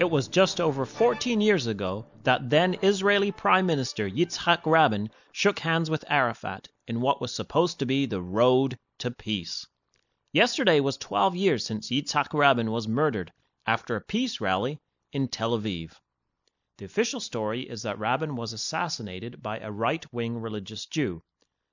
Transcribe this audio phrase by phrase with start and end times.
[0.00, 5.58] It was just over 14 years ago that then Israeli Prime Minister Yitzhak Rabin shook
[5.58, 9.66] hands with Arafat in what was supposed to be the road to peace.
[10.32, 13.30] Yesterday was 12 years since Yitzhak Rabin was murdered
[13.66, 14.80] after a peace rally
[15.12, 15.92] in Tel Aviv.
[16.78, 21.22] The official story is that Rabin was assassinated by a right-wing religious Jew.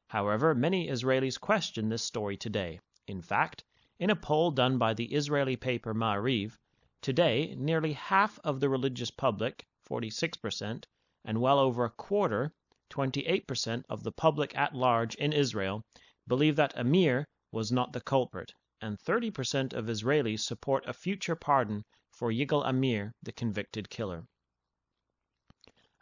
[0.09, 2.81] However, many Israelis question this story today.
[3.07, 3.63] In fact,
[3.99, 6.57] in a poll done by the Israeli paper Ma'ariv,
[7.01, 10.85] Today, nearly half of the religious public, 46%,
[11.23, 12.53] and well over a quarter,
[12.89, 15.83] 28% of the public at large in Israel
[16.27, 21.83] believe that Amir was not the culprit, and 30% of Israelis support a future pardon
[22.11, 24.25] for Yigal Amir, the convicted killer.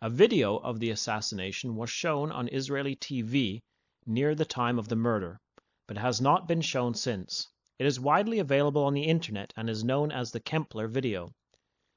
[0.01, 3.61] A video of the assassination was shown on Israeli TV
[4.05, 5.39] near the time of the murder,
[5.87, 7.49] but has not been shown since.
[7.77, 11.33] It is widely available on the internet and is known as the Kempler video.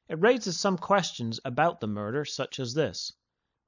[0.09, 3.13] It raises some questions about the murder, such as this.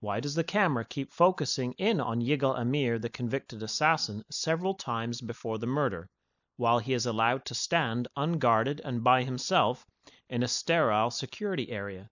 [0.01, 5.21] Why does the camera keep focusing in on Yigal Amir, the convicted assassin, several times
[5.21, 6.09] before the murder,
[6.57, 9.87] while he is allowed to stand unguarded and by himself
[10.29, 12.11] in a sterile security area?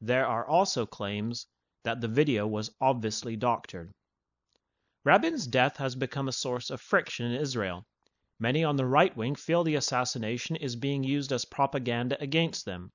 [0.00, 1.46] There are also claims
[1.82, 3.92] that the video was obviously doctored.
[5.04, 7.84] Rabin's death has become a source of friction in Israel.
[8.42, 12.90] Many on the right wing feel the assassination is being used as propaganda against them.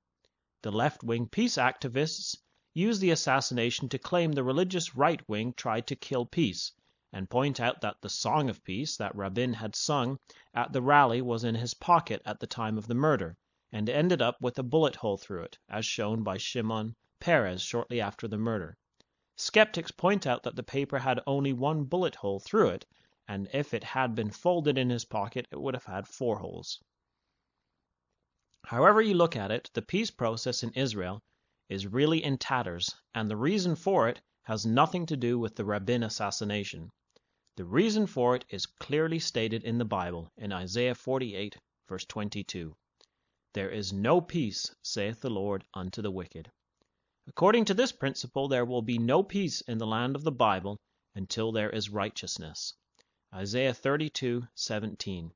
[0.60, 2.36] The left wing peace activists
[2.74, 6.72] use the assassination to claim the religious right wing tried to kill peace,
[7.14, 10.18] and point out that the Song of Peace that Rabin had sung
[10.52, 13.34] at the rally was in his pocket at the time of the murder,
[13.72, 18.02] and ended up with a bullet hole through it, as shown by Shimon Peres shortly
[18.02, 18.76] after the murder.
[19.34, 22.84] Skeptics point out that the paper had only one bullet hole through it,
[23.28, 26.82] and if it had been folded in his pocket it would have had four holes.
[28.64, 31.22] However you look at it, the peace process in Israel
[31.68, 35.64] is really in tatters, and the reason for it has nothing to do with the
[35.64, 36.90] Rabin assassination.
[37.56, 42.74] The reason for it is clearly stated in the Bible in Isaiah 48, verse 22.
[43.52, 46.50] There is no peace, saith the Lord, unto the wicked.
[47.26, 50.78] According to this principle, there will be no peace in the land of the Bible
[51.14, 52.72] until there is righteousness.
[53.34, 55.32] Isaiah 32:17.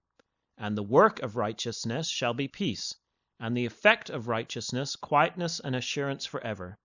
[0.57, 2.95] And the work of righteousness shall be peace,
[3.39, 6.79] and the effect of righteousness quietness and assurance forever.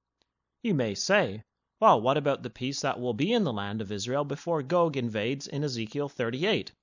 [0.62, 1.44] You may say,
[1.79, 4.97] well, what about the peace that will be in the land of Israel before Gog
[4.97, 6.73] invades in Ezekiel 38?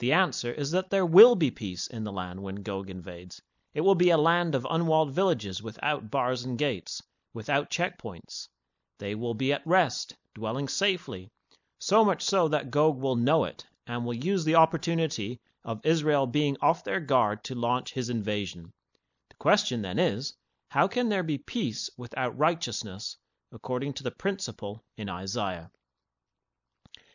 [0.00, 3.40] The answer is that there will be peace in the land when Gog invades.
[3.72, 7.00] It will be a land of unwalled villages without bars and gates,
[7.32, 8.48] without checkpoints.
[8.98, 11.30] They will be at rest, dwelling safely,
[11.86, 16.26] so much so that Gog will know it and will use the opportunity of Israel
[16.26, 18.72] being off their guard to launch his invasion.
[19.28, 20.32] The question then is,
[20.70, 23.18] how can there be peace without righteousness,
[23.52, 25.70] according to the principle in Isaiah?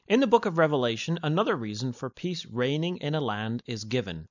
[0.07, 4.27] In the book of Revelation, another reason for peace reigning in a land is given.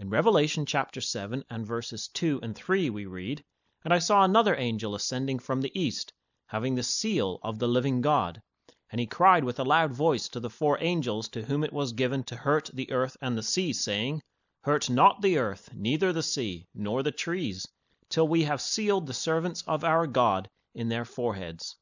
[0.00, 3.44] In Revelation chapter 7 and verses 2 and 3 we read,
[3.84, 6.12] And I saw another angel ascending from the east,
[6.46, 8.42] having the seal of the living God.
[8.90, 11.92] And he cried with a loud voice to the four angels to whom it was
[11.92, 14.22] given to hurt the earth and the sea, saying,
[14.62, 17.66] Hurt not the earth, neither the sea, nor the trees,
[18.08, 21.76] till we have sealed the servants of our God in their foreheads.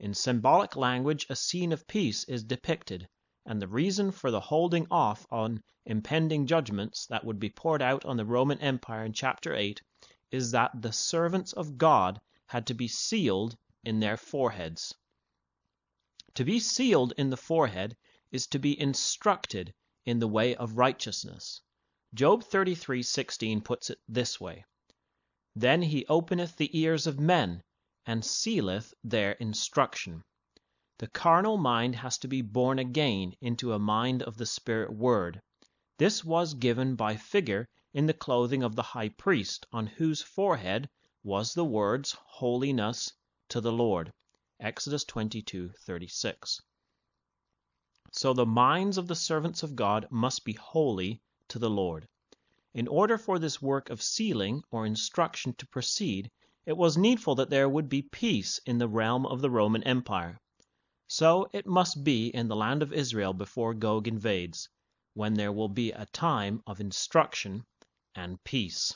[0.00, 3.08] In symbolic language a scene of peace is depicted,
[3.44, 8.04] and the reason for the holding off on impending judgments that would be poured out
[8.04, 9.82] on the Roman Empire in chapter 8
[10.30, 14.94] is that the servants of God had to be sealed in their foreheads.
[16.38, 17.96] To be sealed in the forehead
[18.30, 19.74] is to be instructed
[20.06, 21.60] in the way of righteousness.
[22.14, 24.64] Job 33:16 puts it this way:
[25.56, 27.64] Then he openeth the ears of men,
[28.06, 30.22] and sealeth their instruction.
[30.98, 35.42] The carnal mind has to be born again into a mind of the Spirit Word.
[35.96, 40.88] This was given by figure in the clothing of the high priest, on whose forehead
[41.24, 43.12] was the words Holiness
[43.48, 44.12] to the Lord.
[44.60, 46.60] Exodus 22:36.
[48.12, 52.08] So the minds of the servants of God must be holy to the Lord.
[52.74, 56.30] In order for this work of sealing or instruction to proceed,
[56.66, 60.40] it was needful that there would be peace in the realm of the Roman Empire.
[61.06, 64.68] So it must be in the land of Israel before Gog invades,
[65.14, 67.64] when there will be a time of instruction
[68.14, 68.94] and peace.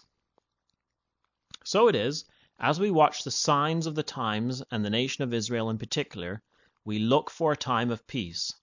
[1.65, 2.25] So it is
[2.63, 6.41] as we watch the signs of the times and the nation of Israel in particular,
[6.85, 8.55] we look for a time of peace.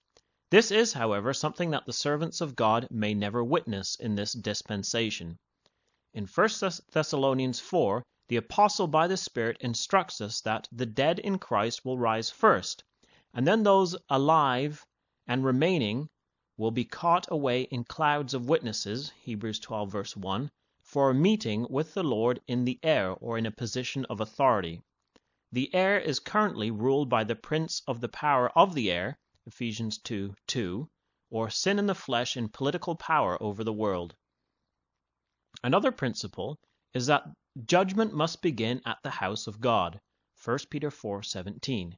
[0.50, 5.38] This is, however, something that the servants of God may never witness in this dispensation.
[6.14, 6.50] In 1
[6.94, 11.98] Thessalonians 4, the Apostle by the Spirit instructs us that the dead in Christ will
[11.98, 12.86] rise first,
[13.34, 14.86] and then those alive
[15.28, 16.08] and remaining
[16.56, 20.50] will be caught away in clouds of witnesses (Hebrews 12, verse 1)
[20.92, 24.82] for a meeting with the Lord in the air or in a position of authority.
[25.52, 30.00] The air is currently ruled by the prince of the power of the air (Ephesians
[30.00, 30.90] 2, 2),
[31.30, 34.16] or sin in the flesh in political power over the world.
[35.64, 36.58] Another principle
[36.96, 37.22] is that
[37.66, 40.02] judgment must begin at the house of God
[40.44, 41.94] (1 Peter 4:17).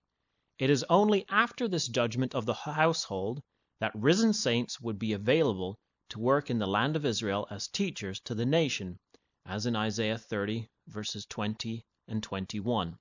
[0.60, 3.42] It is only after this judgment of the household
[3.80, 5.80] that risen saints would be available
[6.12, 9.00] to work in the land of Israel as teachers to the nation,
[9.46, 13.00] as in Isaiah 30, verses 20 and 21.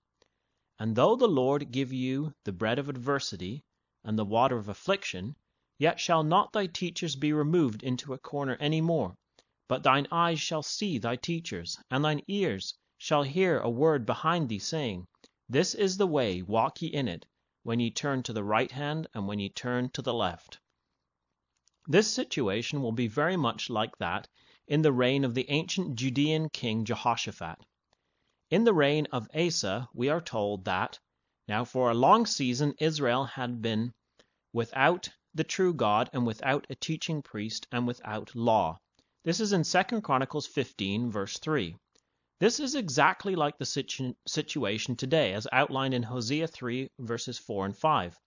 [0.79, 3.65] And though the Lord give you the bread of adversity
[4.05, 5.35] and the water of affliction,
[5.77, 9.17] yet shall not thy teachers be removed into a corner any more,
[9.67, 14.49] but thine eyes shall see thy teachers, and thine ears shall hear a word behind
[14.49, 15.07] thee, saying,
[15.49, 17.27] This is the way, walk ye in it,
[17.65, 20.61] when ye turn to the right hand, and when ye turn to the left.
[21.87, 24.29] This situation will be very much like that
[24.69, 27.59] in the reign of the ancient Judean king Jehoshaphat.
[28.51, 30.99] In the reign of Asa we are told that
[31.49, 33.93] now for a long season Israel had been
[34.53, 38.79] without the true God and without a teaching priest and without law.
[39.23, 41.77] This is in 2 Chronicles 15, verse 3.
[42.41, 47.67] This is exactly like the situ situation today, as outlined in Hosea 3, verses 4
[47.67, 48.19] and 5.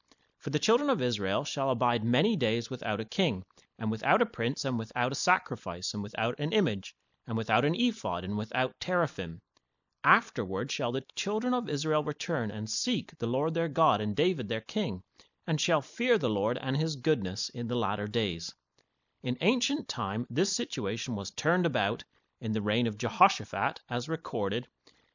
[0.44, 3.46] For the children of Israel shall abide many days without a king,
[3.80, 6.94] and without a prince, and without a sacrifice, and without an image,
[7.26, 9.40] and without an ephod, and without teraphim.
[10.04, 14.50] Afterward shall the children of Israel return and seek the Lord their God and David
[14.50, 15.02] their king,
[15.48, 18.54] and shall fear the Lord and his goodness in the latter days.
[19.22, 22.04] In ancient time this situation was turned about
[22.42, 24.68] in the reign of Jehoshaphat, as recorded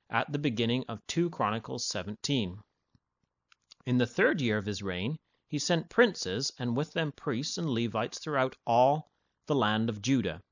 [0.09, 2.63] at the beginning of 2 Chronicles 17.
[3.89, 7.71] In the third year of his reign he sent princes, and with them priests and
[7.71, 9.11] Levites throughout all
[9.47, 10.43] the land of Judah.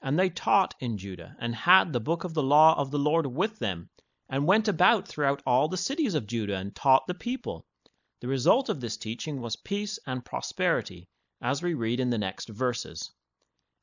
[0.00, 3.26] And they taught in Judah, and had the book of the law of the Lord
[3.26, 3.90] with them,
[4.26, 7.66] and went about throughout all the cities of Judah, and taught the people.
[8.20, 11.06] The result of this teaching was peace and prosperity
[11.42, 13.12] as we read in the next verses.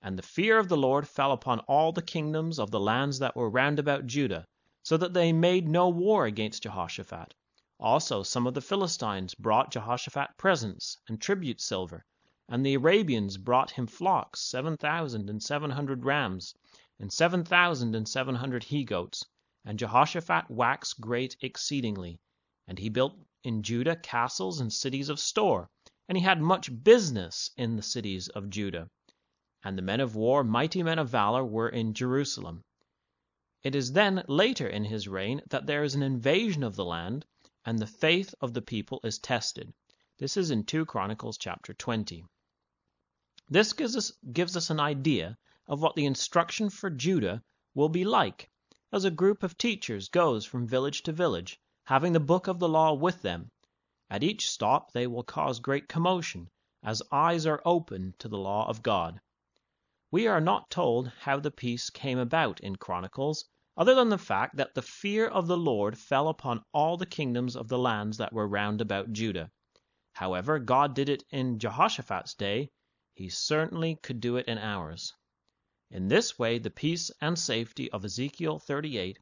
[0.01, 3.35] And the fear of the Lord fell upon all the kingdoms of the lands that
[3.35, 4.47] were round about Judah,
[4.81, 7.35] so that they made no war against Jehoshaphat.
[7.81, 12.05] Also some of the Philistines brought Jehoshaphat presents and tribute silver,
[12.47, 16.55] and the Arabians brought him flocks, seven thousand and seven hundred rams,
[16.99, 19.25] and seven thousand and seven hundred he goats.
[19.65, 22.17] And Jehoshaphat waxed great exceedingly.
[22.65, 25.69] And he built in Judah castles and cities of store,
[26.07, 28.89] and he had much business in the cities of Judah.
[29.65, 32.63] And the men of war, mighty men of valor, were in Jerusalem.
[33.63, 37.25] It is then later in his reign that there is an invasion of the land,
[37.65, 39.73] and the faith of the people is tested.
[40.19, 42.23] This is in 2 Chronicles chapter 20.
[43.49, 48.05] This gives us, gives us an idea of what the instruction for Judah will be
[48.05, 48.49] like,
[48.91, 52.69] as a group of teachers goes from village to village, having the book of the
[52.69, 53.51] law with them,
[54.09, 56.47] at each stop they will cause great commotion,
[56.83, 59.19] as eyes are opened to the law of God.
[60.11, 63.45] We are not told how the peace came about in Chronicles,
[63.77, 67.55] other than the fact that the fear of the Lord fell upon all the kingdoms
[67.55, 69.51] of the lands that were round about Judah.
[70.13, 72.69] However God did it in Jehoshaphat's day,
[73.13, 75.13] he certainly could do it in ours.
[75.91, 79.19] In this way the peace and safety of Ezekiel 38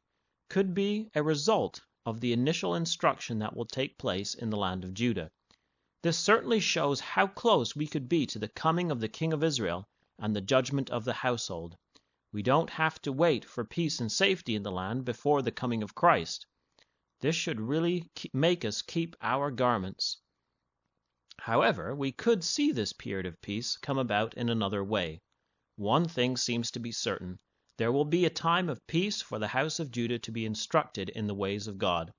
[0.48, 4.84] could be a result of the initial instruction that will take place in the land
[4.84, 5.30] of Judah.
[6.02, 9.42] This certainly shows how close we could be to the coming of the King of
[9.42, 11.76] Israel and the judgment of the household.
[12.34, 15.84] We don't have to wait for peace and safety in the land before the coming
[15.84, 16.44] of Christ.
[17.20, 20.20] This should really make us keep our garments.
[21.38, 25.20] However, we could see this period of peace come about in another way.
[25.76, 27.38] One thing seems to be certain
[27.76, 31.10] there will be a time of peace for the house of Judah to be instructed
[31.10, 32.12] in the ways of God.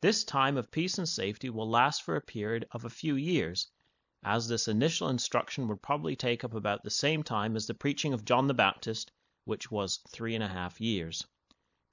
[0.00, 3.70] This time of peace and safety will last for a period of a few years,
[4.24, 8.14] as this initial instruction would probably take up about the same time as the preaching
[8.14, 9.12] of John the Baptist,
[9.44, 11.26] which was three and a half years.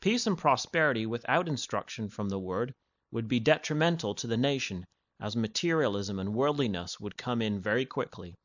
[0.01, 2.74] Peace and prosperity without instruction from the Word
[3.12, 4.86] would be detrimental to the nation,
[5.20, 8.36] as materialism and worldliness would come in very quickly.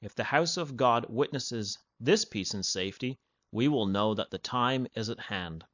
[0.00, 3.18] If the house of God witnesses this peace and safety,
[3.52, 5.64] we will know that the time is at hand.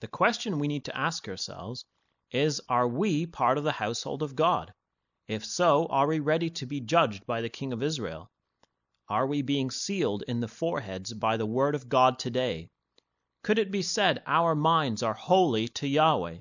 [0.00, 1.84] The question we need to ask ourselves
[2.30, 4.74] is Are we part of the household of God?
[5.28, 8.28] If so, are we ready to be judged by the King of Israel?
[9.06, 12.70] Are we being sealed in the foreheads by the word of God today?
[13.42, 16.38] Could it be said our minds are holy to Yahweh?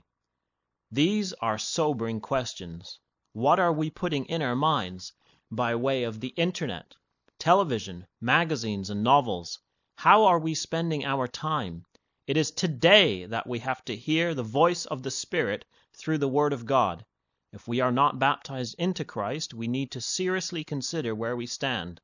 [0.90, 3.00] These are sobering questions.
[3.34, 5.12] What are we putting in our minds
[5.52, 6.96] by way of the Internet,
[7.38, 9.60] television, magazines, and novels?
[9.98, 11.84] How are we spending our time?
[12.28, 15.66] It is today that we have to hear the voice of the Spirit
[15.98, 17.06] through the Word of God.
[17.52, 22.00] If we are not baptized into Christ, we need to seriously consider where we stand.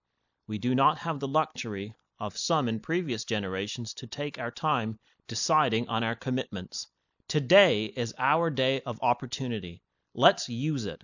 [0.50, 4.98] We do not have the luxury of some in previous generations to take our time
[5.28, 6.88] deciding on our commitments.
[7.28, 9.84] Today is our day of opportunity.
[10.16, 11.04] Let's use it.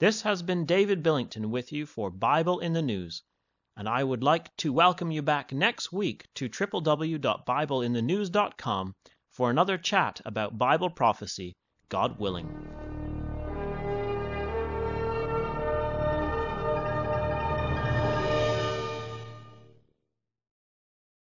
[0.00, 3.22] This has been David Billington with you for Bible in the News,
[3.76, 8.94] and I would like to welcome you back next week to www.bibleinthenews.com
[9.30, 11.54] for another chat about Bible prophecy,
[11.88, 12.83] God willing.